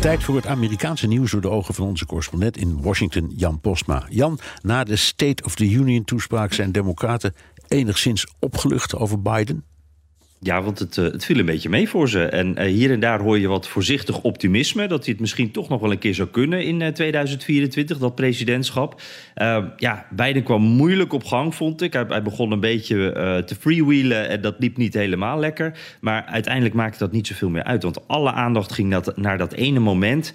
Tijd 0.00 0.24
voor 0.24 0.36
het 0.36 0.46
Amerikaanse 0.46 1.06
nieuws 1.06 1.30
door 1.30 1.40
de 1.40 1.50
ogen 1.50 1.74
van 1.74 1.86
onze 1.86 2.06
correspondent 2.06 2.56
in 2.56 2.82
Washington, 2.82 3.32
Jan 3.36 3.60
Postma. 3.60 4.06
Jan, 4.08 4.38
na 4.62 4.84
de 4.84 4.96
State 4.96 5.44
of 5.44 5.54
the 5.54 5.70
Union 5.70 6.04
toespraak 6.04 6.52
zijn 6.52 6.72
Democraten 6.72 7.34
enigszins 7.68 8.26
opgelucht 8.38 8.94
over 8.94 9.22
Biden? 9.22 9.64
Ja, 10.40 10.62
want 10.62 10.78
het, 10.78 10.98
eh, 10.98 11.04
het 11.04 11.24
viel 11.24 11.38
een 11.38 11.46
beetje 11.46 11.68
mee 11.68 11.88
voor 11.88 12.08
ze. 12.08 12.24
En 12.24 12.56
eh, 12.56 12.66
hier 12.66 12.90
en 12.90 13.00
daar 13.00 13.20
hoor 13.20 13.38
je 13.38 13.48
wat 13.48 13.68
voorzichtig 13.68 14.20
optimisme. 14.20 14.86
Dat 14.86 15.04
hij 15.04 15.12
het 15.12 15.20
misschien 15.20 15.50
toch 15.50 15.68
nog 15.68 15.80
wel 15.80 15.90
een 15.90 15.98
keer 15.98 16.14
zou 16.14 16.28
kunnen 16.28 16.64
in 16.64 16.92
2024, 16.92 17.96
eh, 17.96 18.02
dat 18.02 18.14
presidentschap. 18.14 19.00
ja, 19.76 20.06
Biden 20.10 20.42
kwam 20.42 20.62
moeilijk 20.62 21.12
op 21.12 21.24
gang, 21.24 21.54
vond 21.54 21.82
ik. 21.82 21.92
Hij, 21.92 22.04
hij 22.08 22.22
begon 22.22 22.52
een 22.52 22.60
beetje 22.60 23.12
te 23.46 23.54
freewheelen 23.54 24.28
en 24.28 24.40
dat 24.40 24.54
liep 24.58 24.76
niet 24.76 24.94
helemaal 24.94 25.38
lekker. 25.38 25.78
Maar 26.00 26.24
uiteindelijk 26.24 26.74
maakte 26.74 26.98
dat 26.98 27.12
niet 27.12 27.26
zoveel 27.26 27.48
meer 27.48 27.64
uit. 27.64 27.82
Want 27.82 28.08
alle 28.08 28.32
aandacht 28.32 28.72
ging 28.72 28.90
dat, 28.90 29.16
naar 29.16 29.38
dat 29.38 29.52
ene 29.52 29.78
moment. 29.78 30.32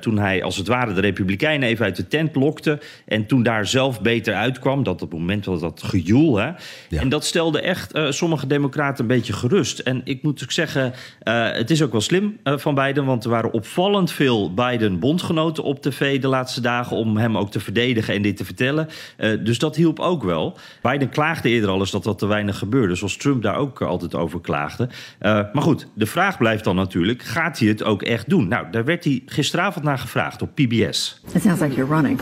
toen 0.00 0.18
hij 0.18 0.42
als 0.42 0.56
het 0.56 0.66
ware 0.66 0.94
de 0.94 1.00
Republikeinen 1.00 1.68
even 1.68 1.84
uit 1.84 1.96
de 1.96 2.08
tent 2.08 2.34
lokte. 2.34 2.80
En 3.06 3.26
toen 3.26 3.42
daar 3.42 3.66
zelf 3.66 4.00
beter 4.00 4.34
uitkwam. 4.34 4.82
Dat 4.82 5.02
op 5.02 5.10
het 5.10 5.18
moment 5.18 5.44
was 5.44 5.60
dat 5.60 5.82
gejoel. 5.82 6.36
Hè? 6.36 6.50
En 6.90 7.08
dat 7.08 7.24
stelde 7.24 7.60
echt 7.60 7.98
sommige 8.08 8.46
democraten 8.46 9.06
beetje 9.16 9.32
gerust. 9.32 9.78
En 9.78 10.00
ik 10.04 10.22
moet 10.22 10.42
ook 10.42 10.52
zeggen, 10.52 10.92
uh, 11.22 11.52
het 11.52 11.70
is 11.70 11.82
ook 11.82 11.92
wel 11.92 12.00
slim 12.00 12.38
uh, 12.44 12.56
van 12.56 12.74
Biden. 12.74 13.04
Want 13.04 13.24
er 13.24 13.30
waren 13.30 13.52
opvallend 13.52 14.12
veel 14.12 14.54
Biden-bondgenoten 14.54 15.64
op 15.64 15.82
tv 15.82 16.20
de 16.20 16.28
laatste 16.28 16.60
dagen. 16.60 16.96
om 16.96 17.16
hem 17.16 17.36
ook 17.36 17.50
te 17.50 17.60
verdedigen 17.60 18.14
en 18.14 18.22
dit 18.22 18.36
te 18.36 18.44
vertellen. 18.44 18.88
Uh, 19.18 19.44
dus 19.44 19.58
dat 19.58 19.76
hielp 19.76 19.98
ook 19.98 20.22
wel. 20.22 20.58
Biden 20.82 21.08
klaagde 21.08 21.48
eerder 21.48 21.70
al 21.70 21.78
eens 21.80 21.90
dat 21.90 22.04
dat 22.04 22.18
te 22.18 22.26
weinig 22.26 22.58
gebeurde. 22.58 22.94
Zoals 22.94 23.16
Trump 23.16 23.42
daar 23.42 23.56
ook 23.56 23.82
altijd 23.82 24.14
over 24.14 24.40
klaagde. 24.40 24.88
maar 25.20 25.62
goed, 25.62 25.86
de 25.94 26.06
vraag 26.06 26.38
blijft 26.38 26.64
dan 26.64 26.76
natuurlijk: 26.76 27.22
gaat 27.22 27.58
hij 27.58 27.68
het 27.68 27.82
ook 27.82 28.02
echt 28.02 28.28
doen? 28.28 28.48
Nou, 28.48 28.66
daar 28.70 28.84
werd 28.84 29.04
hij 29.04 29.22
gisteravond 29.26 29.84
naar 29.84 29.98
gevraagd 29.98 30.42
op 30.42 30.54
PBS. 30.54 31.20
It 31.32 31.42
sounds 31.42 31.60
like 31.60 31.74
you're 31.74 31.94
running. 31.94 32.20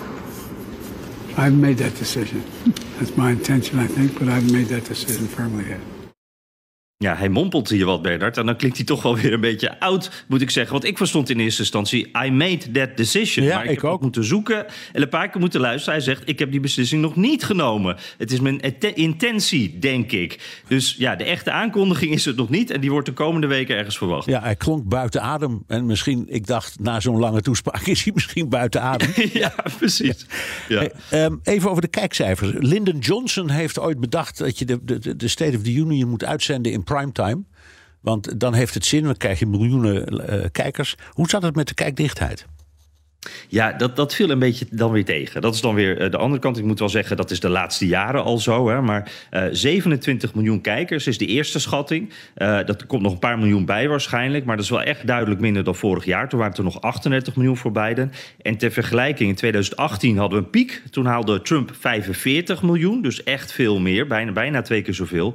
I've 1.36 1.54
made 1.54 1.76
that 1.76 1.96
decision. 1.96 2.42
That's 2.98 3.16
my 3.16 3.30
intention, 3.30 3.78
I 3.78 3.86
think, 3.86 4.18
but 4.18 4.28
I've 4.28 4.52
made 4.52 4.68
that 4.68 4.84
decision 4.84 5.26
firmly 5.26 5.64
yet. 5.68 5.91
Ja, 7.02 7.16
hij 7.16 7.28
mompelt 7.28 7.68
hier 7.68 7.84
wat, 7.84 8.02
Bernard. 8.02 8.36
En 8.36 8.46
dan 8.46 8.56
klinkt 8.56 8.76
hij 8.76 8.86
toch 8.86 9.02
wel 9.02 9.16
weer 9.16 9.32
een 9.32 9.40
beetje 9.40 9.80
oud, 9.80 10.24
moet 10.28 10.40
ik 10.40 10.50
zeggen. 10.50 10.72
Want 10.72 10.84
ik 10.84 10.96
verstond 10.96 11.30
in 11.30 11.40
eerste 11.40 11.60
instantie, 11.60 12.10
I 12.24 12.30
made 12.30 12.70
that 12.70 12.96
decision. 12.96 13.44
Ja, 13.44 13.54
maar 13.54 13.64
ik, 13.64 13.70
ik 13.70 13.80
heb 13.80 13.90
ook. 13.90 14.02
moeten 14.02 14.24
zoeken 14.24 14.66
en 14.92 15.02
een 15.02 15.08
paar 15.08 15.28
keer 15.30 15.40
moeten 15.40 15.60
luisteren. 15.60 15.94
Hij 15.94 16.04
zegt, 16.04 16.22
ik 16.28 16.38
heb 16.38 16.50
die 16.50 16.60
beslissing 16.60 17.02
nog 17.02 17.16
niet 17.16 17.44
genomen. 17.44 17.96
Het 18.18 18.32
is 18.32 18.40
mijn 18.40 18.60
intentie, 18.94 19.78
denk 19.78 20.12
ik. 20.12 20.60
Dus 20.68 20.94
ja, 20.98 21.16
de 21.16 21.24
echte 21.24 21.50
aankondiging 21.50 22.12
is 22.12 22.24
het 22.24 22.36
nog 22.36 22.48
niet. 22.48 22.70
En 22.70 22.80
die 22.80 22.90
wordt 22.90 23.06
de 23.06 23.12
komende 23.12 23.46
weken 23.46 23.76
ergens 23.76 23.98
verwacht. 23.98 24.26
Ja, 24.26 24.40
hij 24.42 24.56
klonk 24.56 24.88
buiten 24.88 25.22
adem. 25.22 25.64
En 25.66 25.86
misschien, 25.86 26.24
ik 26.28 26.46
dacht, 26.46 26.80
na 26.80 27.00
zo'n 27.00 27.18
lange 27.18 27.40
toespraak 27.40 27.86
is 27.94 28.04
hij 28.04 28.12
misschien 28.12 28.48
buiten 28.48 28.82
adem. 28.82 29.10
ja, 29.32 29.54
precies. 29.78 30.26
Ja. 30.68 30.88
Hey, 31.08 31.24
um, 31.24 31.40
even 31.42 31.70
over 31.70 31.82
de 31.82 31.88
kijkcijfers. 31.88 32.52
Lyndon 32.58 32.98
Johnson 32.98 33.50
heeft 33.50 33.78
ooit 33.78 34.00
bedacht 34.00 34.38
dat 34.38 34.58
je 34.58 34.64
de, 34.64 34.84
de, 34.84 35.16
de 35.16 35.28
State 35.28 35.56
of 35.56 35.62
the 35.62 35.72
Union 35.72 36.08
moet 36.08 36.24
uitzenden 36.24 36.72
in 36.72 36.82
primetime. 36.94 37.42
Want 38.00 38.40
dan 38.40 38.54
heeft 38.54 38.74
het 38.74 38.84
zin, 38.84 39.04
dan 39.04 39.16
krijg 39.16 39.38
je 39.38 39.46
miljoenen 39.46 40.14
uh, 40.14 40.44
kijkers. 40.52 40.96
Hoe 41.10 41.28
zat 41.28 41.42
het 41.42 41.56
met 41.56 41.68
de 41.68 41.74
kijkdichtheid? 41.74 42.46
Ja, 43.48 43.72
dat, 43.72 43.96
dat 43.96 44.14
viel 44.14 44.30
een 44.30 44.38
beetje 44.38 44.66
dan 44.70 44.90
weer 44.90 45.04
tegen. 45.04 45.40
Dat 45.40 45.54
is 45.54 45.60
dan 45.60 45.74
weer 45.74 46.10
de 46.10 46.16
andere 46.16 46.40
kant. 46.40 46.58
Ik 46.58 46.64
moet 46.64 46.78
wel 46.78 46.88
zeggen, 46.88 47.16
dat 47.16 47.30
is 47.30 47.40
de 47.40 47.48
laatste 47.48 47.86
jaren 47.86 48.22
al 48.22 48.38
zo. 48.38 48.68
Hè, 48.68 48.80
maar 48.80 49.12
uh, 49.30 49.44
27 49.50 50.34
miljoen 50.34 50.60
kijkers 50.60 51.06
is 51.06 51.18
de 51.18 51.26
eerste 51.26 51.60
schatting. 51.60 52.10
Uh, 52.36 52.58
dat 52.64 52.86
komt 52.86 53.02
nog 53.02 53.12
een 53.12 53.18
paar 53.18 53.38
miljoen 53.38 53.64
bij 53.64 53.88
waarschijnlijk. 53.88 54.44
Maar 54.44 54.56
dat 54.56 54.64
is 54.64 54.70
wel 54.70 54.82
echt 54.82 55.06
duidelijk 55.06 55.40
minder 55.40 55.64
dan 55.64 55.74
vorig 55.74 56.04
jaar. 56.04 56.28
Toen 56.28 56.38
waren 56.38 56.54
het 56.54 56.64
er 56.64 56.72
nog 56.72 56.80
38 56.80 57.36
miljoen 57.36 57.56
voor 57.56 57.72
Biden. 57.72 58.12
En 58.42 58.56
ter 58.56 58.70
vergelijking, 58.70 59.28
in 59.28 59.34
2018 59.34 60.16
hadden 60.18 60.38
we 60.38 60.44
een 60.44 60.50
piek. 60.50 60.82
Toen 60.90 61.06
haalde 61.06 61.42
Trump 61.42 61.70
45 61.80 62.62
miljoen. 62.62 63.02
Dus 63.02 63.22
echt 63.22 63.52
veel 63.52 63.80
meer. 63.80 64.06
Bijna, 64.06 64.32
bijna 64.32 64.62
twee 64.62 64.82
keer 64.82 64.94
zoveel. 64.94 65.34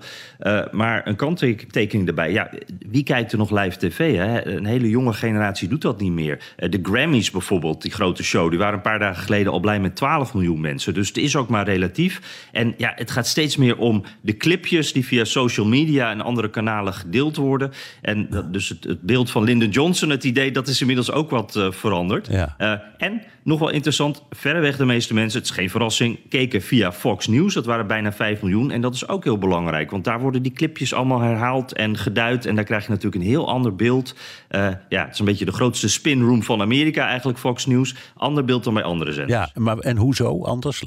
Maar 0.72 1.08
een 1.08 1.16
kanttekening 1.16 2.08
erbij. 2.08 2.32
Ja, 2.32 2.50
wie 2.90 3.04
kijkt 3.04 3.32
er 3.32 3.38
nog 3.38 3.52
live 3.52 3.78
tv? 3.78 4.16
Hè? 4.16 4.48
Een 4.48 4.66
hele 4.66 4.90
jonge 4.90 5.14
generatie 5.14 5.68
doet 5.68 5.82
dat 5.82 6.00
niet 6.00 6.12
meer. 6.12 6.40
De 6.56 6.80
Grammys 6.84 7.32
bijvoorbeeld 7.32 7.77
die 7.82 7.92
grote 7.92 8.24
show. 8.24 8.50
Die 8.50 8.60
waren 8.60 8.74
een 8.74 8.82
paar 8.82 9.00
dagen 9.00 9.24
geleden 9.24 9.52
al 9.52 9.60
blij 9.60 9.80
met 9.80 9.96
12 9.96 10.34
miljoen 10.34 10.62
mensen. 10.62 10.94
Dus 10.94 11.08
het 11.08 11.18
is 11.18 11.36
ook 11.36 11.50
maar 11.50 11.66
relatief. 11.66 12.22
En 12.52 12.74
ja, 12.78 12.92
het 12.96 13.12
gaat 13.12 13.28
steeds 13.28 13.58
meer 13.58 13.78
om 13.78 14.04
de 14.22 14.38
clipjes 14.38 14.94
die 14.94 15.06
via 15.06 15.24
social 15.24 15.66
media 15.66 16.12
en 16.12 16.22
andere 16.22 16.50
kanalen 16.50 16.94
gedeeld 16.94 17.36
worden. 17.36 17.72
En 18.02 18.28
dat, 18.30 18.54
dus 18.54 18.70
het, 18.70 18.84
het, 18.84 19.02
beeld 19.02 19.32
van 19.32 19.44
Lyndon 19.44 19.70
Johnson, 19.70 20.10
het 20.10 20.24
idee, 20.24 20.52
dat 20.52 20.68
is 20.68 20.80
inmiddels 20.80 21.12
ook 21.12 21.30
wat 21.30 21.56
uh, 21.56 21.72
veranderd. 21.72 22.28
Ja. 22.28 22.56
Uh, 22.60 22.72
en 22.98 23.22
nog 23.48 23.60
wel 23.60 23.70
interessant, 23.70 24.24
verreweg 24.30 24.78
de 24.78 24.86
meeste 24.86 25.14
mensen, 25.14 25.40
het 25.40 25.50
is 25.50 25.56
geen 25.56 25.70
verrassing, 25.70 26.20
keken 26.30 26.62
via 26.62 26.92
Fox 26.92 27.28
News. 27.28 27.54
Dat 27.54 27.66
waren 27.66 27.88
bijna 27.88 28.12
5 28.12 28.42
miljoen. 28.42 28.72
En 28.72 28.82
dat 28.82 28.94
is 28.94 29.08
ook 29.08 29.24
heel 29.24 29.38
belangrijk, 29.38 29.92
want 29.92 30.04
daar 30.04 30.20
worden 30.20 30.42
die 30.42 30.52
clipjes 30.52 30.94
allemaal 30.94 31.20
herhaald 31.20 31.74
en 31.74 31.98
geduid. 31.98 32.46
En 32.46 32.56
daar 32.56 32.64
krijg 32.64 32.84
je 32.84 32.90
natuurlijk 32.90 33.24
een 33.24 33.30
heel 33.30 33.48
ander 33.48 33.76
beeld. 33.76 34.16
Uh, 34.52 34.68
ja, 34.90 35.04
het 35.04 35.14
is 35.14 35.20
een 35.20 35.26
beetje 35.26 35.46
de 35.46 35.52
grootste 35.52 35.90
spinroom 35.90 36.44
van 36.44 36.62
Amerika, 36.62 37.08
eigenlijk 37.08 37.40
Fox 37.40 37.66
News. 37.68 37.96
Ander 38.16 38.46
beeld 38.46 38.64
dan 38.64 38.74
bij 38.74 38.84
andere 38.84 39.14
zenders. 39.14 39.52
Ja, 39.54 39.62
maar 39.62 39.78
en 39.78 39.98
hoezo 39.98 40.44
anders? 40.44 40.84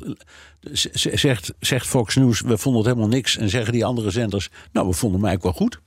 Zegt, 0.93 1.55
zegt 1.61 1.87
Fox 1.87 2.17
News, 2.17 2.41
we 2.41 2.59
vonden 2.59 2.83
het 2.83 2.91
helemaal 2.91 3.15
niks. 3.15 3.37
En 3.37 3.49
zeggen 3.49 3.73
die 3.73 3.85
andere 3.85 4.11
zenders, 4.11 4.51
nou, 4.73 4.87
we 4.89 4.93
vonden 4.93 5.21
hem 5.21 5.29
eigenlijk 5.29 5.59
wel 5.59 5.67
goed. 5.67 5.81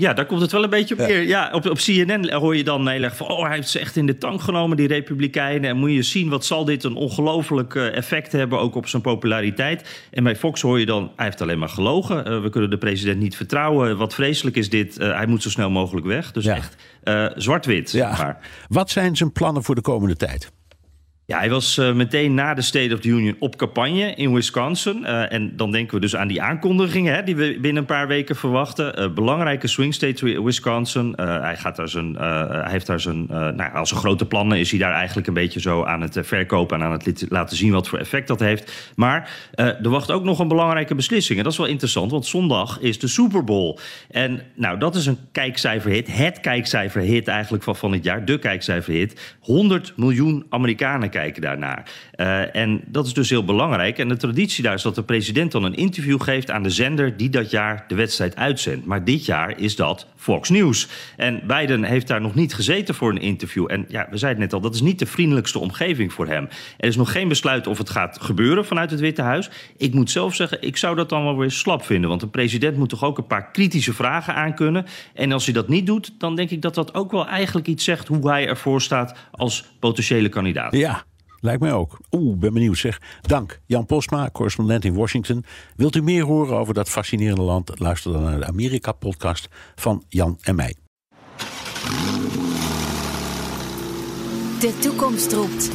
Ja, 0.00 0.12
daar 0.12 0.26
komt 0.26 0.40
het 0.40 0.52
wel 0.52 0.64
een 0.64 0.70
beetje 0.70 0.94
op 0.94 1.06
neer. 1.06 1.22
Ja. 1.22 1.50
op, 1.52 1.66
op 1.66 1.76
CNN 1.76 2.32
hoor 2.32 2.56
je 2.56 2.64
dan 2.64 2.88
heel 2.88 3.02
erg 3.02 3.16
van... 3.16 3.28
oh, 3.28 3.46
hij 3.46 3.54
heeft 3.54 3.68
ze 3.68 3.78
echt 3.78 3.96
in 3.96 4.06
de 4.06 4.18
tank 4.18 4.40
genomen, 4.40 4.76
die 4.76 4.86
republikeinen. 4.86 5.70
En 5.70 5.76
moet 5.76 5.92
je 5.92 6.02
zien, 6.02 6.28
wat 6.28 6.44
zal 6.44 6.64
dit 6.64 6.84
een 6.84 6.94
ongelooflijk 6.94 7.74
effect 7.74 8.32
hebben... 8.32 8.58
ook 8.58 8.74
op 8.74 8.86
zijn 8.86 9.02
populariteit. 9.02 10.08
En 10.10 10.24
bij 10.24 10.36
Fox 10.36 10.60
hoor 10.60 10.78
je 10.78 10.86
dan, 10.86 11.12
hij 11.16 11.24
heeft 11.24 11.40
alleen 11.40 11.58
maar 11.58 11.68
gelogen. 11.68 12.32
Uh, 12.32 12.42
we 12.42 12.50
kunnen 12.50 12.70
de 12.70 12.78
president 12.78 13.18
niet 13.18 13.36
vertrouwen. 13.36 13.96
Wat 13.96 14.14
vreselijk 14.14 14.56
is 14.56 14.70
dit. 14.70 15.00
Uh, 15.00 15.16
hij 15.16 15.26
moet 15.26 15.42
zo 15.42 15.50
snel 15.50 15.70
mogelijk 15.70 16.06
weg. 16.06 16.32
Dus 16.32 16.44
ja. 16.44 16.54
echt 16.54 16.76
uh, 17.04 17.26
zwart-wit. 17.36 17.90
Ja. 17.92 18.16
Maar. 18.16 18.38
Wat 18.68 18.90
zijn 18.90 19.16
zijn 19.16 19.32
plannen 19.32 19.62
voor 19.62 19.74
de 19.74 19.80
komende 19.80 20.16
tijd? 20.16 20.52
Ja, 21.30 21.38
hij 21.38 21.50
was 21.50 21.76
uh, 21.76 21.92
meteen 21.92 22.34
na 22.34 22.54
de 22.54 22.62
State 22.62 22.94
of 22.94 23.00
the 23.00 23.08
Union 23.08 23.36
op 23.38 23.56
campagne 23.56 24.14
in 24.14 24.32
Wisconsin. 24.34 24.98
Uh, 25.02 25.32
en 25.32 25.56
dan 25.56 25.70
denken 25.70 25.94
we 25.94 26.00
dus 26.00 26.16
aan 26.16 26.28
die 26.28 26.42
aankondigingen 26.42 27.14
hè, 27.14 27.22
die 27.22 27.36
we 27.36 27.58
binnen 27.60 27.76
een 27.82 27.88
paar 27.88 28.08
weken 28.08 28.36
verwachten. 28.36 29.00
Uh, 29.00 29.12
belangrijke 29.14 29.66
swing 29.66 29.94
state 29.94 30.42
Wisconsin. 30.42 31.12
hij, 31.16 31.56
gaat 31.56 31.76
daar 31.76 31.88
zijn, 31.88 32.16
hij 32.16 32.70
heeft 32.70 32.86
daar 32.86 33.00
zijn, 33.00 33.26
nou, 33.26 33.74
als 33.74 33.88
zijn 33.88 34.00
grote 34.00 34.26
plannen 34.26 34.58
is 34.58 34.70
hij 34.70 34.78
daar 34.78 34.92
eigenlijk 34.92 35.26
een 35.26 35.34
beetje 35.34 35.60
zo 35.60 35.84
aan 35.84 36.00
het 36.00 36.18
verkopen 36.20 36.80
en 36.80 36.86
aan 36.86 36.92
het 36.92 37.26
laten 37.28 37.56
zien 37.56 37.72
wat 37.72 37.88
voor 37.88 37.98
effect 37.98 38.28
dat 38.28 38.40
heeft. 38.40 38.92
Maar 38.96 39.30
er 39.54 39.88
wacht 39.88 40.10
ook 40.10 40.24
nog 40.24 40.38
een 40.38 40.48
belangrijke 40.48 40.94
beslissing. 40.94 41.38
En 41.38 41.44
dat 41.44 41.52
is 41.52 41.58
wel 41.58 41.66
interessant, 41.66 42.10
want 42.10 42.26
zondag 42.26 42.80
is 42.80 42.98
de 42.98 43.08
Super 43.08 43.44
Bowl. 43.44 43.78
En 44.10 44.42
nou, 44.54 44.78
dat 44.78 44.94
is 44.94 45.06
een 45.06 45.18
kijkcijferhit. 45.32 46.16
Het 46.16 46.40
kijkcijferhit 46.40 47.28
eigenlijk 47.28 47.62
van, 47.62 47.76
van 47.76 47.92
het 47.92 48.04
jaar. 48.04 48.24
De 48.24 48.38
kijkcijferhit. 48.38 49.36
100 49.40 49.92
miljoen 49.96 50.46
Amerikanen 50.48 51.00
kijken 51.00 51.18
daarnaar. 51.28 51.90
Uh, 52.16 52.56
en 52.56 52.80
dat 52.86 53.06
is 53.06 53.12
dus 53.12 53.30
heel 53.30 53.44
belangrijk. 53.44 53.98
En 53.98 54.08
de 54.08 54.16
traditie 54.16 54.62
daar 54.62 54.74
is 54.74 54.82
dat 54.82 54.94
de 54.94 55.02
president 55.02 55.52
dan 55.52 55.64
een 55.64 55.74
interview 55.74 56.20
geeft 56.20 56.50
aan 56.50 56.62
de 56.62 56.70
zender 56.70 57.16
die 57.16 57.28
dat 57.28 57.50
jaar 57.50 57.84
de 57.88 57.94
wedstrijd 57.94 58.36
uitzendt. 58.36 58.86
Maar 58.86 59.04
dit 59.04 59.24
jaar 59.24 59.58
is 59.58 59.76
dat 59.76 60.06
Fox 60.16 60.48
News. 60.48 60.88
En 61.16 61.40
Biden 61.46 61.84
heeft 61.84 62.06
daar 62.06 62.20
nog 62.20 62.34
niet 62.34 62.54
gezeten 62.54 62.94
voor 62.94 63.10
een 63.10 63.20
interview. 63.20 63.66
En 63.70 63.84
ja, 63.88 64.06
we 64.10 64.16
zeiden 64.16 64.40
net 64.42 64.52
al, 64.52 64.60
dat 64.60 64.74
is 64.74 64.80
niet 64.80 64.98
de 64.98 65.06
vriendelijkste 65.06 65.58
omgeving 65.58 66.12
voor 66.12 66.26
hem. 66.26 66.48
Er 66.76 66.88
is 66.88 66.96
nog 66.96 67.12
geen 67.12 67.28
besluit 67.28 67.66
of 67.66 67.78
het 67.78 67.90
gaat 67.90 68.18
gebeuren 68.20 68.66
vanuit 68.66 68.90
het 68.90 69.00
Witte 69.00 69.22
Huis. 69.22 69.50
Ik 69.76 69.94
moet 69.94 70.10
zelf 70.10 70.34
zeggen, 70.34 70.62
ik 70.62 70.76
zou 70.76 70.96
dat 70.96 71.08
dan 71.08 71.24
wel 71.24 71.38
weer 71.38 71.50
slap 71.50 71.84
vinden. 71.84 72.08
Want 72.08 72.20
de 72.20 72.28
president 72.28 72.76
moet 72.76 72.88
toch 72.88 73.04
ook 73.04 73.18
een 73.18 73.26
paar 73.26 73.50
kritische 73.50 73.92
vragen 73.92 74.34
aankunnen. 74.34 74.86
En 75.14 75.32
als 75.32 75.44
hij 75.44 75.54
dat 75.54 75.68
niet 75.68 75.86
doet, 75.86 76.12
dan 76.18 76.36
denk 76.36 76.50
ik 76.50 76.62
dat 76.62 76.74
dat 76.74 76.94
ook 76.94 77.10
wel 77.10 77.26
eigenlijk 77.26 77.66
iets 77.66 77.84
zegt 77.84 78.08
hoe 78.08 78.28
hij 78.28 78.48
ervoor 78.48 78.82
staat 78.82 79.14
als 79.30 79.64
potentiële 79.78 80.28
kandidaat. 80.28 80.76
Ja, 80.76 81.04
Lijkt 81.40 81.60
mij 81.60 81.72
ook. 81.72 81.98
Oeh, 82.10 82.38
ben 82.38 82.52
benieuwd 82.52 82.78
zeg. 82.78 83.00
Dank. 83.20 83.60
Jan 83.66 83.86
Postma, 83.86 84.30
correspondent 84.32 84.84
in 84.84 84.94
Washington. 84.94 85.44
Wilt 85.76 85.96
u 85.96 86.02
meer 86.02 86.24
horen 86.24 86.56
over 86.56 86.74
dat 86.74 86.88
fascinerende 86.88 87.42
land? 87.42 87.78
Luister 87.78 88.12
dan 88.12 88.22
naar 88.22 88.38
de 88.38 88.46
Amerika-podcast 88.46 89.48
van 89.74 90.04
Jan 90.08 90.38
en 90.40 90.54
mij. 90.54 90.74
De 94.60 94.78
toekomst 94.80 95.32
roept. 95.32 95.70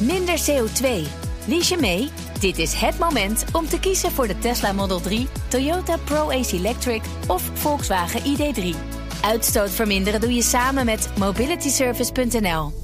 Minder 0.00 0.38
CO2. 0.50 1.08
Lies 1.46 1.68
je 1.68 1.76
mee? 1.80 2.08
Dit 2.40 2.58
is 2.58 2.74
het 2.74 2.98
moment 2.98 3.44
om 3.52 3.66
te 3.66 3.80
kiezen 3.80 4.10
voor 4.10 4.26
de 4.26 4.38
Tesla 4.38 4.72
Model 4.72 5.00
3, 5.00 5.28
Toyota 5.48 5.96
Pro-Ace 5.96 6.56
Electric 6.56 7.02
of 7.26 7.50
Volkswagen 7.54 8.20
ID3. 8.20 8.76
Uitstoot 9.22 9.70
verminderen 9.70 10.20
doe 10.20 10.34
je 10.34 10.42
samen 10.42 10.84
met 10.84 11.10
mobilityservice.nl. 11.18 12.83